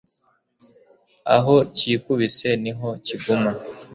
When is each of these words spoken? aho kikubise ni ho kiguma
aho 1.35 1.55
kikubise 1.77 2.49
ni 2.63 2.71
ho 2.77 2.89
kiguma 3.05 3.51